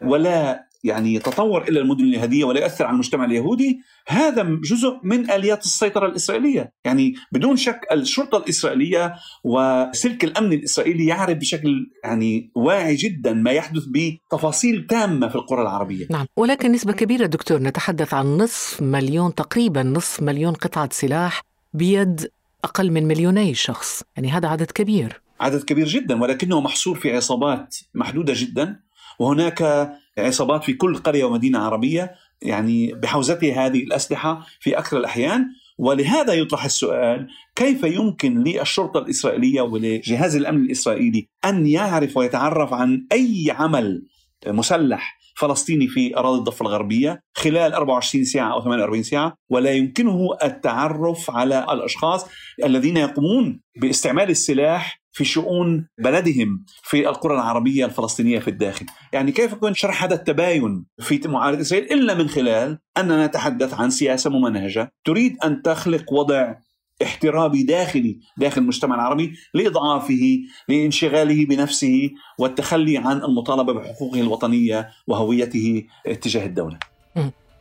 ولا 0.01 0.64
يعني 0.85 1.13
يتطور 1.13 1.61
إلى 1.61 1.79
المدن 1.79 2.03
اليهودية 2.03 2.43
ولا 2.43 2.59
يؤثر 2.59 2.85
على 2.85 2.93
المجتمع 2.93 3.25
اليهودي 3.25 3.79
هذا 4.07 4.43
جزء 4.43 4.99
من 5.03 5.31
آليات 5.31 5.65
السيطرة 5.65 6.07
الإسرائيلية، 6.07 6.73
يعني 6.85 7.13
بدون 7.31 7.57
شك 7.57 7.79
الشرطة 7.91 8.37
الإسرائيلية 8.37 9.15
وسلك 9.43 10.23
الأمن 10.23 10.53
الإسرائيلي 10.53 11.05
يعرف 11.05 11.37
بشكل 11.37 11.91
يعني 12.03 12.51
واعي 12.55 12.95
جدا 12.95 13.33
ما 13.33 13.51
يحدث 13.51 13.83
بتفاصيل 13.85 14.87
تامة 14.87 15.27
في 15.27 15.35
القرى 15.35 15.61
العربية. 15.61 16.07
نعم، 16.11 16.25
ولكن 16.37 16.71
نسبة 16.71 16.93
كبيرة 16.93 17.25
دكتور 17.25 17.61
نتحدث 17.61 18.13
عن 18.13 18.25
نصف 18.37 18.81
مليون 18.81 19.35
تقريبا 19.35 19.83
نصف 19.83 20.21
مليون 20.21 20.53
قطعة 20.53 20.89
سلاح 20.91 21.41
بيد 21.73 22.29
أقل 22.63 22.91
من 22.91 23.07
مليوني 23.07 23.53
شخص، 23.53 24.03
يعني 24.15 24.31
هذا 24.31 24.47
عدد 24.47 24.71
كبير. 24.71 25.21
عدد 25.39 25.63
كبير 25.63 25.87
جدا 25.87 26.21
ولكنه 26.21 26.61
محصور 26.61 26.95
في 26.95 27.15
عصابات 27.15 27.75
محدودة 27.93 28.33
جدا 28.35 28.79
وهناك 29.19 29.89
عصابات 30.17 30.63
في 30.63 30.73
كل 30.73 30.95
قرية 30.95 31.23
ومدينة 31.23 31.59
عربية 31.59 32.15
يعني 32.41 32.93
بحوزتها 32.93 33.65
هذه 33.65 33.83
الأسلحة 33.83 34.45
في 34.59 34.77
أكثر 34.77 34.97
الأحيان. 34.97 35.45
ولهذا 35.77 36.33
يطرح 36.33 36.65
السؤال 36.65 37.27
كيف 37.55 37.83
يمكن 37.83 38.43
للشرطة 38.43 38.99
الإسرائيلية 38.99 39.61
ولجهاز 39.61 40.35
الأمن 40.35 40.65
الإسرائيلي 40.65 41.27
أن 41.45 41.67
يعرف 41.67 42.17
ويتعرف 42.17 42.73
عن 42.73 43.07
أي 43.11 43.45
عمل 43.49 44.05
مسلح 44.47 45.17
فلسطيني 45.35 45.87
في 45.87 46.17
أراضي 46.17 46.39
الضفة 46.39 46.63
الغربية 46.63 47.23
خلال 47.33 47.73
24 47.73 48.23
ساعة 48.23 48.53
أو 48.53 48.61
48 48.63 49.03
ساعة؟ 49.03 49.37
ولا 49.49 49.71
يمكنه 49.71 50.29
التعرف 50.43 51.31
على 51.31 51.65
الأشخاص 51.71 52.25
الذين 52.63 52.97
يقومون 52.97 53.61
باستعمال 53.81 54.29
السلاح 54.29 55.01
في 55.15 55.25
شؤون 55.25 55.87
بلدهم 55.97 56.65
في 56.83 57.09
القرى 57.09 57.33
العربية 57.33 57.85
الفلسطينية 57.85 58.39
في 58.39 58.47
الداخل. 58.47 58.85
يعني 59.13 59.31
كيف 59.31 59.53
يكون 59.53 59.73
شرح 59.73 60.03
هذا 60.03 60.15
التباين 60.15 60.85
في 60.99 61.21
معارضة 61.25 61.61
إسرائيل 61.61 61.93
إلا 61.93 62.13
من 62.13 62.27
خلال 62.27 62.79
أننا 62.97 63.27
نتحدث 63.27 63.73
عن 63.73 63.89
سياسة 63.89 64.29
ممنهجة 64.29 64.91
تريد 65.05 65.37
أن 65.43 65.61
تخلق 65.61 66.13
وضع 66.13 66.55
احترابي 67.03 67.63
داخلي 67.63 68.19
داخل 68.37 68.61
المجتمع 68.61 68.95
العربي 68.95 69.33
لإضعافه 69.53 70.39
لانشغاله 70.69 71.45
بنفسه 71.45 72.09
والتخلي 72.39 72.97
عن 72.97 73.17
المطالبة 73.17 73.73
بحقوقه 73.73 74.21
الوطنية 74.21 74.89
وهويته 75.07 75.83
اتجاه 76.07 76.45
الدولة. 76.45 76.79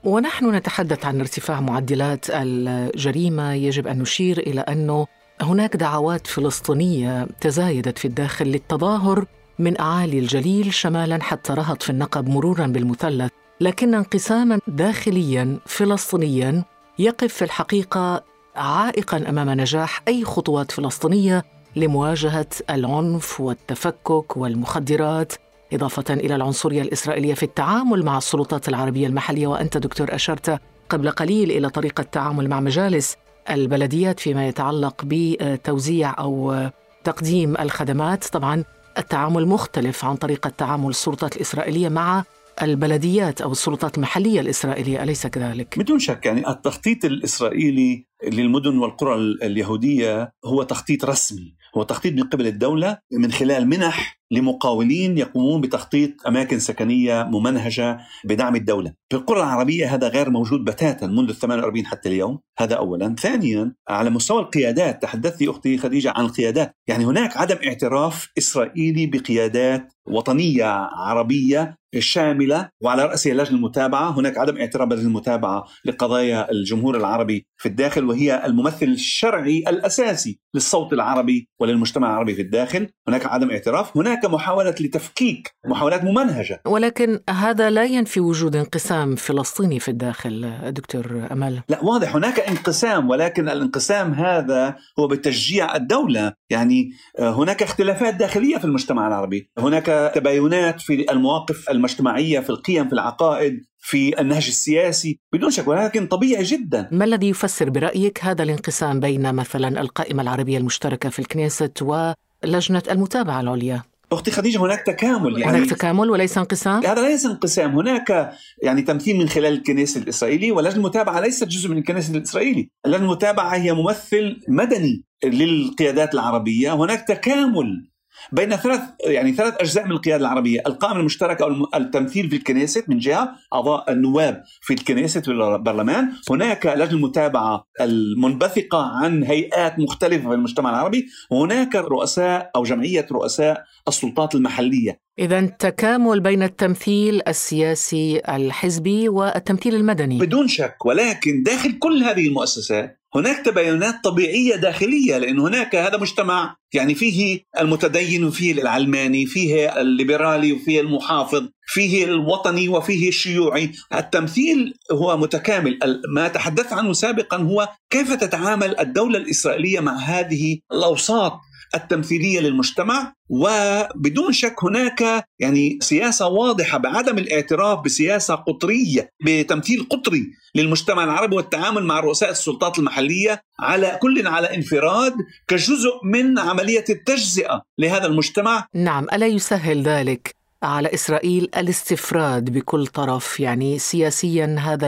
ونحن 0.04 0.54
نتحدث 0.54 1.04
عن 1.04 1.20
ارتفاع 1.20 1.60
معدلات 1.60 2.26
الجريمة. 2.30 3.52
يجب 3.54 3.86
أن 3.86 3.98
نشير 3.98 4.38
إلى 4.38 4.60
أنه 4.60 5.06
هناك 5.40 5.76
دعوات 5.76 6.26
فلسطينية 6.26 7.26
تزايدت 7.40 7.98
في 7.98 8.04
الداخل 8.04 8.46
للتظاهر 8.46 9.24
من 9.58 9.80
أعالي 9.80 10.18
الجليل 10.18 10.74
شمالا 10.74 11.22
حتى 11.22 11.52
رهط 11.52 11.82
في 11.82 11.90
النقب 11.90 12.28
مرورا 12.28 12.66
بالمثلث، 12.66 13.30
لكن 13.60 13.94
انقساما 13.94 14.58
داخليا 14.68 15.58
فلسطينيا 15.66 16.64
يقف 16.98 17.34
في 17.34 17.44
الحقيقة 17.44 18.24
عائقا 18.56 19.24
أمام 19.28 19.50
نجاح 19.50 20.02
أي 20.08 20.24
خطوات 20.24 20.72
فلسطينية 20.72 21.44
لمواجهة 21.76 22.46
العنف 22.70 23.40
والتفكك 23.40 24.36
والمخدرات 24.36 25.32
إضافة 25.72 26.14
إلى 26.14 26.34
العنصرية 26.34 26.82
الإسرائيلية 26.82 27.34
في 27.34 27.42
التعامل 27.42 28.04
مع 28.04 28.18
السلطات 28.18 28.68
العربية 28.68 29.06
المحلية. 29.06 29.46
وأنت 29.46 29.78
دكتور 29.78 30.14
أشرت 30.14 30.60
قبل 30.88 31.10
قليل 31.10 31.50
إلى 31.50 31.70
طريقة 31.70 32.00
التعامل 32.00 32.48
مع 32.48 32.60
مجالس 32.60 33.16
البلديات 33.50 34.20
فيما 34.20 34.48
يتعلق 34.48 35.02
بتوزيع 35.04 36.14
أو 36.18 36.56
تقديم 37.04 37.56
الخدمات 37.56 38.24
طبعا 38.24 38.64
التعامل 38.98 39.46
مختلف 39.46 40.04
عن 40.04 40.16
طريقه 40.16 40.50
تعامل 40.50 40.88
السلطات 40.88 41.36
الإسرائيلية 41.36 41.88
مع 41.88 42.24
البلديات 42.62 43.40
أو 43.40 43.52
السلطات 43.52 43.96
المحلية 43.96 44.40
الإسرائيلية 44.40 45.02
أليس 45.02 45.26
كذلك؟ 45.26 45.78
بدون 45.78 45.98
شك 45.98 46.26
يعني 46.26 46.48
التخطيط 46.48 47.04
الإسرائيلي 47.04 48.06
للمدن 48.24 48.78
والقرى 48.78 49.14
اليهودية 49.42 50.32
هو 50.44 50.62
تخطيط 50.62 51.04
رسمي 51.04 51.54
هو 51.76 51.82
تخطيط 51.82 52.12
من 52.12 52.22
قبل 52.22 52.46
الدولة 52.46 52.98
من 53.12 53.32
خلال 53.32 53.68
منح 53.68 54.20
لمقاولين 54.30 55.18
يقومون 55.18 55.60
بتخطيط 55.60 56.26
أماكن 56.26 56.58
سكنية 56.58 57.22
ممنهجة 57.22 57.98
بدعم 58.24 58.56
الدولة. 58.56 58.92
في 59.10 59.16
القرى 59.16 59.38
العربية 59.38 59.94
هذا 59.94 60.08
غير 60.08 60.30
موجود 60.30 60.64
بتاتا 60.64 61.06
منذ 61.06 61.28
ال 61.28 61.36
48 61.36 61.86
حتى 61.86 62.08
اليوم. 62.08 62.38
هذا 62.58 62.74
أولا. 62.74 63.14
ثانيا 63.18 63.74
على 63.88 64.10
مستوى 64.10 64.40
القيادات 64.40 65.02
تحدثت 65.02 65.42
أختي 65.42 65.78
خديجة 65.78 66.12
عن 66.16 66.24
القيادات. 66.24 66.76
يعني 66.88 67.04
هناك 67.04 67.36
عدم 67.36 67.56
اعتراف 67.66 68.28
إسرائيلي 68.38 69.06
بقيادات 69.06 69.92
وطنية 70.08 70.64
عربية 70.92 71.76
شاملة. 71.98 72.68
وعلى 72.80 73.04
رأسها 73.04 73.34
لجنة 73.34 73.56
المتابعة 73.56 74.18
هناك 74.18 74.38
عدم 74.38 74.56
اعتراف 74.56 74.92
لجنة 74.92 75.06
المتابعة 75.06 75.64
لقضايا 75.84 76.50
الجمهور 76.50 76.96
العربي 76.96 77.46
في 77.56 77.68
الداخل. 77.68 78.04
وهي 78.04 78.46
الممثل 78.46 78.86
الشرعي 78.86 79.58
الأساسي 79.68 80.40
للصوت 80.54 80.92
العربي 80.92 81.48
وللمجتمع 81.60 82.08
العربي 82.10 82.34
في 82.34 82.42
الداخل. 82.42 82.88
هناك 83.08 83.26
عدم 83.26 83.50
اعتراف. 83.50 83.96
هناك 83.96 84.13
محاولة 84.24 84.74
لتفكيك 84.80 85.50
محاولات 85.66 86.04
ممنهجة. 86.04 86.62
ولكن 86.66 87.20
هذا 87.30 87.70
لا 87.70 87.84
ينفي 87.84 88.20
وجود 88.20 88.56
انقسام 88.56 89.16
فلسطيني 89.16 89.80
في 89.80 89.88
الداخل 89.90 90.52
دكتور 90.72 91.28
أمل. 91.32 91.62
لا 91.68 91.84
واضح 91.84 92.16
هناك 92.16 92.40
انقسام 92.40 93.10
ولكن 93.10 93.48
الانقسام 93.48 94.14
هذا 94.14 94.76
هو 94.98 95.08
بتشجيع 95.08 95.76
الدولة. 95.76 96.32
يعني 96.50 96.90
هناك 97.20 97.62
اختلافات 97.62 98.14
داخلية 98.14 98.56
في 98.58 98.64
المجتمع 98.64 99.08
العربي. 99.08 99.50
هناك 99.58 100.12
تباينات 100.14 100.80
في 100.80 101.06
المواقف 101.10 101.70
المجتمعية 101.70 102.40
في 102.40 102.50
القيم 102.50 102.86
في 102.86 102.92
العقائد 102.92 103.64
في 103.86 104.20
النهج 104.20 104.46
السياسي 104.46 105.18
بدون 105.32 105.50
شك 105.50 105.68
ولكن 105.68 106.06
طبيعي 106.06 106.42
جدا. 106.42 106.88
ما 106.92 107.04
الذي 107.04 107.28
يفسر 107.28 107.70
برأيك 107.70 108.24
هذا 108.24 108.42
الانقسام 108.42 109.00
بين 109.00 109.34
مثلا 109.34 109.80
القائمة 109.80 110.22
العربية 110.22 110.58
المشتركة 110.58 111.08
في 111.08 111.18
الكنيست 111.18 111.82
ولجنة 111.82 112.82
المتابعة 112.90 113.40
العليا؟ 113.40 113.82
أختي 114.12 114.30
خديجة 114.30 114.58
هناك 114.58 114.80
تكامل 114.80 115.38
يعني 115.38 115.58
هناك 115.58 115.70
تكامل 115.70 116.10
وليس 116.10 116.38
انقسام؟ 116.38 116.86
هذا 116.86 117.08
ليس 117.08 117.26
انقسام. 117.26 117.78
هناك 117.78 118.32
يعني 118.62 118.82
تمثيل 118.82 119.16
من 119.16 119.28
خلال 119.28 119.52
الكنيسه 119.52 120.00
الإسرائيلي 120.00 120.52
ولجنة 120.52 120.76
المتابعة 120.76 121.20
ليست 121.20 121.44
جزء 121.44 121.68
من 121.68 121.78
الكنيسه 121.78 122.14
الإسرائيلي. 122.14 122.70
لجنه 122.86 123.04
المتابعة 123.04 123.54
هي 123.54 123.72
ممثل 123.72 124.40
مدني 124.48 125.04
للقيادات 125.24 126.14
العربية 126.14 126.74
هناك 126.74 127.08
تكامل 127.08 127.93
بين 128.32 128.56
ثلاث 128.56 128.80
يعني 129.04 129.32
ثلاث 129.32 129.54
أجزاء 129.60 129.84
من 129.84 129.92
القيادة 129.92 130.20
العربية، 130.20 130.60
القائمة 130.66 131.00
المشتركة 131.00 131.42
أو 131.42 131.66
التمثيل 131.74 132.30
في 132.30 132.36
الكنيست 132.36 132.88
من 132.88 132.98
جهة 132.98 133.32
أعضاء 133.54 133.92
النواب 133.92 134.42
في 134.60 134.74
الكنيست 134.74 135.24
في 135.24 135.30
البرلمان، 135.30 136.08
هناك 136.30 136.66
لجنة 136.66 137.04
المتابعة 137.04 137.66
المنبثقة 137.80 138.82
عن 138.82 139.24
هيئات 139.24 139.78
مختلفة 139.78 140.28
في 140.28 140.34
المجتمع 140.34 140.70
العربي، 140.70 141.06
وهناك 141.30 141.76
رؤساء 141.76 142.50
أو 142.56 142.62
جمعية 142.62 143.06
رؤساء 143.12 143.64
السلطات 143.88 144.34
المحلية. 144.34 145.00
إذا 145.18 145.40
تكامل 145.46 146.20
بين 146.20 146.42
التمثيل 146.42 147.22
السياسي 147.28 148.20
الحزبي 148.28 149.08
والتمثيل 149.08 149.74
المدني. 149.74 150.18
بدون 150.18 150.48
شك 150.48 150.86
ولكن 150.86 151.42
داخل 151.42 151.78
كل 151.78 152.02
هذه 152.02 152.28
المؤسسات 152.28 153.00
هناك 153.16 153.44
تباينات 153.44 154.04
طبيعية 154.04 154.56
داخلية 154.56 155.18
لأن 155.18 155.38
هناك 155.38 155.76
هذا 155.76 155.96
مجتمع 155.96 156.56
يعني 156.72 156.94
فيه 156.94 157.40
المتدين 157.60 158.24
وفيه 158.24 158.52
العلماني 158.52 159.26
فيه 159.26 159.80
الليبرالي 159.80 160.52
وفيه 160.52 160.80
المحافظ 160.80 161.48
فيه 161.66 162.04
الوطني 162.04 162.68
وفيه 162.68 163.08
الشيوعي. 163.08 163.72
التمثيل 163.94 164.74
هو 164.92 165.16
متكامل. 165.16 165.78
ما 166.14 166.28
تحدثت 166.28 166.72
عنه 166.72 166.92
سابقا 166.92 167.36
هو 167.36 167.68
كيف 167.90 168.12
تتعامل 168.12 168.78
الدولة 168.78 169.18
الإسرائيلية 169.18 169.80
مع 169.80 169.96
هذه 169.96 170.58
الأوساط؟ 170.72 171.32
التمثيلية 171.74 172.40
للمجتمع 172.40 173.12
وبدون 173.28 174.32
شك 174.32 174.64
هناك 174.64 175.24
يعني 175.38 175.78
سياسة 175.80 176.26
واضحة 176.26 176.78
بعدم 176.78 177.18
الاعتراف 177.18 177.84
بسياسة 177.84 178.34
قطرية 178.34 179.10
بتمثيل 179.24 179.86
قطري 179.90 180.26
للمجتمع 180.54 181.04
العربي 181.04 181.36
والتعامل 181.36 181.84
مع 181.84 182.00
رؤساء 182.00 182.30
السلطات 182.30 182.78
المحلية 182.78 183.42
على 183.60 183.98
كل 184.02 184.26
على 184.26 184.54
انفراد 184.54 185.14
كجزء 185.48 185.90
من 186.04 186.38
عملية 186.38 186.84
التجزئة 186.90 187.62
لهذا 187.78 188.06
المجتمع. 188.06 188.66
نعم 188.74 189.06
ألا 189.12 189.26
يسهل 189.26 189.82
ذلك 189.82 190.34
على 190.62 190.94
إسرائيل 190.94 191.48
الاستفراد 191.56 192.50
بكل 192.50 192.86
طرف؟ 192.86 193.40
يعني 193.40 193.78
سياسيا 193.78 194.56
هذا 194.58 194.86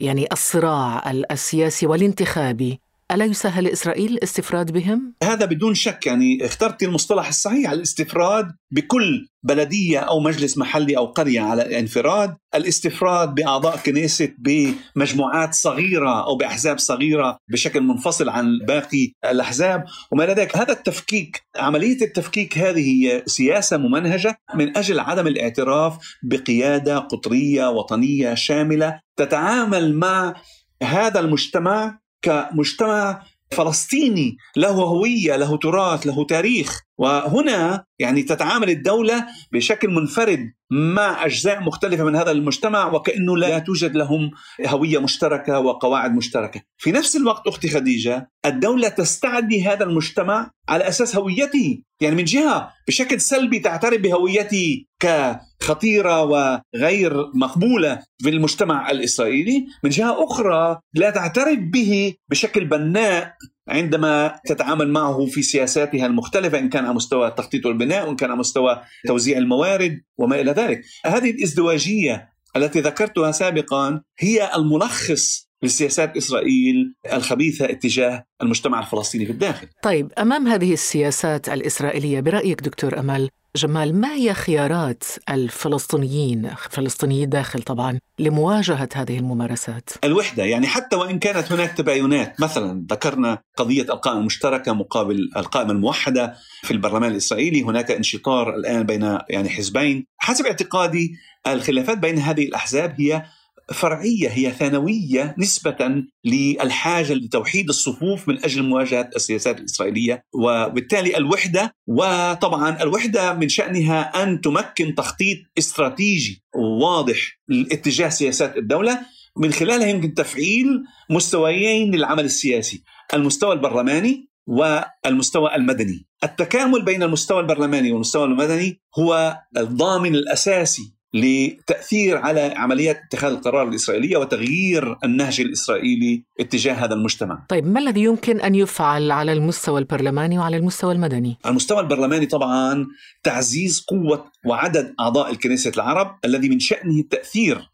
يعني 0.00 0.28
الصراع 0.32 1.10
السياسي 1.30 1.86
والانتخابي 1.86 2.80
ألا 3.10 3.24
يسهل 3.24 3.68
إسرائيل 3.68 4.12
الاستفراد 4.12 4.72
بهم؟ 4.72 5.14
هذا 5.22 5.44
بدون 5.44 5.74
شك 5.74 6.06
يعني 6.06 6.46
اخترت 6.46 6.82
المصطلح 6.82 7.28
الصحيح 7.28 7.70
الاستفراد 7.70 8.52
بكل 8.70 9.26
بلدية 9.42 9.98
أو 9.98 10.20
مجلس 10.20 10.58
محلي 10.58 10.96
أو 10.96 11.06
قرية 11.06 11.40
على 11.40 11.78
انفراد 11.78 12.36
الاستفراد 12.54 13.34
بأعضاء 13.34 13.76
كنيسة 13.76 14.28
بمجموعات 14.38 15.54
صغيرة 15.54 16.24
أو 16.24 16.36
بأحزاب 16.36 16.78
صغيرة 16.78 17.38
بشكل 17.48 17.80
منفصل 17.80 18.28
عن 18.28 18.58
باقي 18.68 19.12
الأحزاب 19.24 19.84
وما 20.12 20.24
إلى 20.24 20.32
ذلك 20.32 20.56
هذا 20.56 20.72
التفكيك 20.72 21.42
عملية 21.56 22.04
التفكيك 22.04 22.58
هذه 22.58 22.80
هي 22.80 23.22
سياسة 23.26 23.76
ممنهجة 23.76 24.38
من 24.54 24.76
أجل 24.76 25.00
عدم 25.00 25.26
الاعتراف 25.26 25.98
بقيادة 26.22 26.98
قطرية 26.98 27.70
وطنية 27.70 28.34
شاملة 28.34 29.00
تتعامل 29.16 29.94
مع 29.94 30.34
هذا 30.82 31.20
المجتمع 31.20 31.99
كمجتمع 32.22 33.22
فلسطيني 33.50 34.36
له 34.56 34.70
هوية 34.70 35.36
له 35.36 35.56
تراث 35.56 36.06
له 36.06 36.24
تاريخ. 36.24 36.80
وهنا 37.00 37.84
يعني 37.98 38.22
تتعامل 38.22 38.70
الدولة 38.70 39.26
بشكل 39.52 39.88
منفرد 39.88 40.52
مع 40.70 41.26
أجزاء 41.26 41.62
مختلفة 41.62 42.04
من 42.04 42.16
هذا 42.16 42.30
المجتمع 42.30 42.92
وكأنه 42.92 43.36
لا 43.36 43.58
توجد 43.58 43.96
لهم 43.96 44.30
هوية 44.66 44.98
مشتركة 44.98 45.58
وقواعد 45.58 46.14
مشتركة. 46.14 46.60
في 46.78 46.92
نفس 46.92 47.16
الوقت 47.16 47.46
أختي 47.46 47.68
خديجة 47.68 48.30
الدولة 48.46 48.88
تستعدي 48.88 49.64
هذا 49.68 49.84
المجتمع 49.84 50.50
على 50.68 50.88
أساس 50.88 51.16
هويته. 51.16 51.82
يعني 52.00 52.16
من 52.16 52.24
جهة 52.24 52.72
بشكل 52.88 53.20
سلبي 53.20 53.58
تعترف 53.58 54.00
بهويته 54.00 54.84
كخطيرة 55.00 56.24
وغير 56.24 57.30
مقبولة 57.34 58.02
في 58.22 58.28
المجتمع 58.28 58.90
الإسرائيلي. 58.90 59.66
من 59.84 59.90
جهة 59.90 60.24
أخرى 60.24 60.80
لا 60.94 61.10
تعترف 61.10 61.58
به 61.58 62.14
بشكل 62.30 62.64
بناء 62.64 63.34
عندما 63.70 64.40
تتعامل 64.46 64.88
معه 64.88 65.26
في 65.26 65.42
سياساتها 65.42 66.06
المختلفة 66.06 66.58
إن 66.58 66.68
كان 66.68 66.84
على 66.84 66.94
مستوى 66.94 67.28
التخطيط 67.28 67.66
والبناء 67.66 68.06
وإن 68.06 68.16
كان 68.16 68.30
على 68.30 68.38
مستوى 68.38 68.82
توزيع 69.06 69.38
الموارد 69.38 70.02
وما 70.18 70.40
إلى 70.40 70.52
ذلك. 70.52 70.82
هذه 71.06 71.30
الإزدواجية 71.30 72.28
التي 72.56 72.80
ذكرتها 72.80 73.32
سابقا 73.32 74.02
هي 74.18 74.54
الملخص 74.56 75.49
لسياسات 75.62 76.16
إسرائيل 76.16 76.94
الخبيثة 77.12 77.64
اتجاه 77.64 78.26
المجتمع 78.42 78.80
الفلسطيني 78.80 79.26
في 79.26 79.32
الداخل. 79.32 79.68
طيب 79.82 80.12
أمام 80.18 80.48
هذه 80.48 80.72
السياسات 80.72 81.48
الإسرائيلية 81.48 82.20
برأيك 82.20 82.60
دكتور 82.60 82.98
امل 82.98 83.30
جمال 83.56 84.00
ما 84.00 84.14
هي 84.14 84.34
خيارات 84.34 85.04
الفلسطينيين 85.30 86.50
فلسطينيي 86.70 87.24
الداخل 87.24 87.62
طبعا 87.62 87.98
لمواجهة 88.18 88.88
هذه 88.94 89.18
الممارسات 89.18 89.90
الوحدة 90.04 90.44
يعني 90.44 90.66
حتى 90.66 90.96
وإن 90.96 91.18
كانت 91.18 91.52
هناك 91.52 91.72
تباينات 91.72 92.40
مثلا 92.40 92.86
ذكرنا 92.90 93.38
قضية 93.56 93.82
القائمة 93.82 94.20
المشتركة 94.20 94.72
مقابل 94.72 95.30
القائمة 95.36 95.72
الموحدة 95.72 96.34
في 96.62 96.70
البرلمان 96.70 97.10
الإسرائيلي 97.10 97.62
هناك 97.62 97.90
انشطار 97.90 98.54
الآن 98.54 98.82
بين 98.82 99.18
يعني 99.28 99.48
حزبين 99.48 100.06
حسب 100.18 100.46
اعتقادي 100.46 101.12
الخلافات 101.46 101.98
بين 101.98 102.18
هذه 102.18 102.44
الأحزاب 102.44 103.00
هي 103.00 103.24
فرعية 103.72 104.28
هي 104.28 104.50
ثانوية 104.50 105.34
نسبة 105.38 106.04
للحاجة 106.24 107.12
لتوحيد 107.12 107.68
الصفوف 107.68 108.28
من 108.28 108.44
أجل 108.44 108.62
مواجهة 108.62 109.10
السياسات 109.16 109.58
الإسرائيلية. 109.58 110.24
وبالتالي 110.34 111.16
الوحدة 111.16 111.74
وطبعا 111.86 112.82
الوحدة 112.82 113.34
من 113.34 113.48
شأنها 113.48 114.22
أن 114.22 114.40
تمكن 114.40 114.94
تخطيط 114.94 115.38
استراتيجي 115.58 116.42
واضح 116.54 117.40
لاتجاه 117.48 118.08
سياسات 118.08 118.56
الدولة. 118.56 119.00
من 119.36 119.52
خلالها 119.52 119.86
يمكن 119.86 120.14
تفعيل 120.14 120.66
مستويين 121.10 121.94
للعمل 121.94 122.24
السياسي 122.24 122.82
المستوى 123.14 123.52
البرلماني 123.52 124.28
والمستوى 124.46 125.54
المدني. 125.54 126.06
التكامل 126.24 126.84
بين 126.84 127.02
المستوى 127.02 127.40
البرلماني 127.40 127.92
والمستوى 127.92 128.24
المدني 128.24 128.80
هو 128.98 129.38
الضامن 129.56 130.14
الأساسي 130.14 130.99
لتأثير 131.14 132.16
على 132.16 132.40
عمليات 132.40 132.96
اتخاذ 133.06 133.30
القرار 133.30 133.68
الإسرائيلية 133.68 134.16
وتغيير 134.16 134.96
النهج 135.04 135.40
الإسرائيلي 135.40 136.24
اتجاه 136.40 136.74
هذا 136.74 136.94
المجتمع. 136.94 137.46
طيب 137.48 137.66
ما 137.66 137.80
الذي 137.80 138.02
يمكن 138.02 138.40
أن 138.40 138.54
يفعل 138.54 139.10
على 139.10 139.32
المستوى 139.32 139.80
البرلماني 139.80 140.38
وعلى 140.38 140.56
المستوى 140.56 140.92
المدني؟ 140.92 141.38
على 141.44 141.50
المستوى 141.50 141.80
البرلماني 141.80 142.26
طبعا 142.26 142.86
تعزيز 143.22 143.80
قوة 143.88 144.32
وعدد 144.46 144.94
أعضاء 145.00 145.30
الكنيسة 145.30 145.72
العرب 145.76 146.16
الذي 146.24 146.48
من 146.48 146.60
شأنه 146.60 147.00
التأثير 147.00 147.70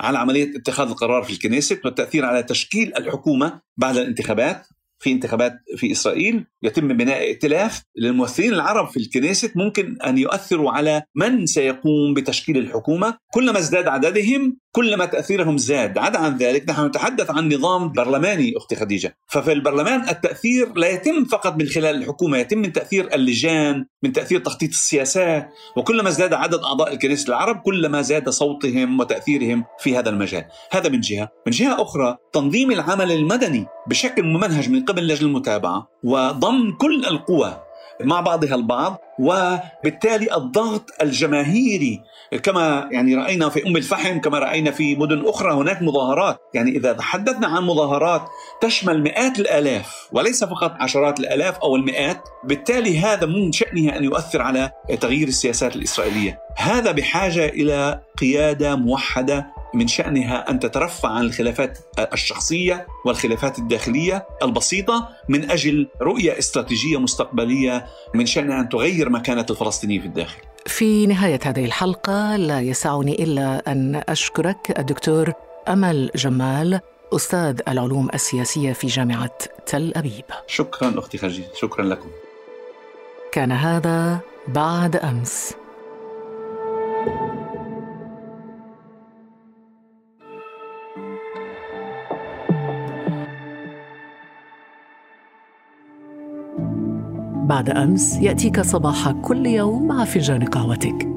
على 0.00 0.18
عملية 0.18 0.56
اتخاذ 0.56 0.88
القرار 0.88 1.22
في 1.22 1.32
الكنيست 1.32 1.80
والتأثير 1.84 2.24
على 2.24 2.42
تشكيل 2.42 2.96
الحكومة 2.96 3.60
بعد 3.76 3.96
الانتخابات 3.96 4.66
في 5.00 5.12
انتخابات 5.12 5.52
في 5.76 5.92
إسرائيل 5.92 6.44
يتم 6.62 6.88
بناء 6.88 7.18
ائتلاف 7.18 7.82
للممثلين 7.96 8.52
العرب 8.52 8.88
في 8.88 8.96
الكنيست 8.96 9.56
ممكن 9.56 9.96
أن 10.06 10.18
يؤثروا 10.18 10.70
على 10.70 11.02
من 11.14 11.46
سيقوم 11.46 12.14
بتشكيل 12.14 12.58
الحكومة، 12.58 13.16
كلما 13.34 13.58
ازداد 13.58 13.88
عددهم 13.88 14.58
كلما 14.72 15.04
تأثيرهم 15.04 15.58
زاد، 15.58 15.98
عدا 15.98 16.18
عن 16.18 16.36
ذلك 16.36 16.68
نحن 16.68 16.86
نتحدث 16.86 17.30
عن 17.30 17.52
نظام 17.52 17.92
برلماني 17.92 18.56
أختي 18.56 18.76
خديجة، 18.76 19.16
ففي 19.26 19.52
البرلمان 19.52 20.08
التأثير 20.08 20.72
لا 20.76 20.88
يتم 20.88 21.24
فقط 21.24 21.56
من 21.56 21.66
خلال 21.66 21.96
الحكومة، 21.96 22.38
يتم 22.38 22.58
من 22.58 22.72
تأثير 22.72 23.14
اللجان، 23.14 23.86
من 24.02 24.12
تأثير 24.12 24.40
تخطيط 24.40 24.70
السياسات، 24.70 25.48
وكلما 25.76 26.08
ازداد 26.08 26.32
عدد 26.34 26.60
أعضاء 26.64 26.92
الكنيسة 26.92 27.28
العرب 27.28 27.60
كلما 27.60 28.02
زاد 28.02 28.28
صوتهم 28.28 29.00
وتأثيرهم 29.00 29.64
في 29.78 29.98
هذا 29.98 30.10
المجال، 30.10 30.44
هذا 30.72 30.88
من 30.88 31.00
جهة، 31.00 31.28
من 31.46 31.52
جهة 31.52 31.82
أخرى 31.82 32.16
تنظيم 32.32 32.70
العمل 32.70 33.12
المدني 33.12 33.66
بشكل 33.86 34.22
ممنهج 34.22 34.70
من 34.70 34.84
قبل 34.84 35.08
لجنة 35.08 35.28
المتابعة 35.28 35.88
وضم 36.04 36.76
كل 36.80 37.06
القوى 37.06 37.62
مع 38.04 38.20
بعضها 38.20 38.54
البعض 38.54 39.00
وبالتالي 39.20 40.36
الضغط 40.36 40.90
الجماهيري 41.02 42.02
كما 42.42 42.88
يعني 42.92 43.14
رأينا 43.14 43.48
في 43.48 43.66
أم 43.66 43.76
الفحم 43.76 44.20
كما 44.20 44.38
رأينا 44.38 44.70
في 44.70 44.96
مدن 44.96 45.22
أخرى 45.26 45.54
هناك 45.54 45.82
مظاهرات. 45.82 46.40
يعني 46.54 46.70
إذا 46.70 46.92
تحدثنا 46.92 47.46
عن 47.46 47.62
مظاهرات 47.62 48.22
تشمل 48.60 49.02
مئات 49.02 49.38
الآلاف 49.38 50.08
وليس 50.12 50.44
فقط 50.44 50.72
عشرات 50.80 51.20
الآلاف 51.20 51.58
أو 51.58 51.76
المئات. 51.76 52.20
بالتالي 52.44 52.98
هذا 52.98 53.26
من 53.26 53.52
شأنه 53.52 53.96
أن 53.96 54.04
يؤثر 54.04 54.42
على 54.42 54.70
تغيير 55.00 55.28
السياسات 55.28 55.76
الإسرائيلية. 55.76 56.40
هذا 56.56 56.92
بحاجة 56.92 57.46
إلى 57.48 58.00
قيادة 58.18 58.76
موحدة 58.76 59.46
من 59.74 59.88
شأنها 59.88 60.50
أن 60.50 60.60
تترفع 60.60 61.08
عن 61.08 61.24
الخلافات 61.24 61.78
الشخصية 62.12 62.86
والخلافات 63.04 63.58
الداخلية 63.58 64.26
البسيطة 64.42 65.08
من 65.28 65.50
أجل 65.50 65.88
رؤية 66.02 66.38
استراتيجية 66.38 67.00
مستقبلية 67.00 67.86
من 68.14 68.26
شأنها 68.26 68.60
أن 68.60 68.68
تغير 68.68 69.09
مكانة 69.10 69.46
الفلسطيني 69.50 70.00
في 70.00 70.06
الداخل. 70.06 70.38
في 70.66 71.06
نهاية 71.06 71.40
هذه 71.44 71.64
الحلقة 71.64 72.36
لا 72.36 72.60
يسعني 72.60 73.22
إلا 73.24 73.72
أن 73.72 74.02
أشكرك 74.08 74.78
الدكتور 74.78 75.32
أمل 75.68 76.10
جمال 76.14 76.80
أستاذ 77.12 77.60
العلوم 77.68 78.08
السياسية 78.14 78.72
في 78.72 78.86
جامعة 78.86 79.38
تل 79.66 79.92
أبيب. 79.96 80.24
شكرا 80.46 80.98
أختي 80.98 81.18
خجي 81.18 81.44
شكرا 81.60 81.84
لكم. 81.84 82.08
كان 83.32 83.52
هذا 83.52 84.18
بعد 84.48 84.96
أمس. 84.96 85.54
بعد 97.50 97.70
أمس 97.70 98.16
يأتيك 98.16 98.60
صباح 98.60 99.10
كل 99.10 99.46
يوم 99.46 99.86
مع 99.86 100.04
فنجان 100.04 100.44
قهوتك. 100.44 101.08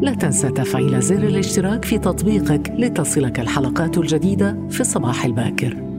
لا 0.00 0.14
تنسى 0.14 0.48
تفعيل 0.48 1.00
زر 1.02 1.22
الاشتراك 1.22 1.84
في 1.84 1.98
تطبيقك 1.98 2.72
لتصلك 2.78 3.40
الحلقات 3.40 3.98
الجديدة 3.98 4.56
في 4.70 4.80
الصباح 4.80 5.24
الباكر. 5.24 5.91